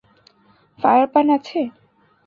[0.79, 1.59] Fire paan আছে?